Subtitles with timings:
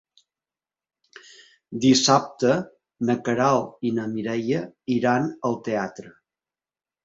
[1.83, 2.55] Dissabte
[3.11, 4.65] na Queralt i na Mireia
[4.99, 6.19] iran al teatre.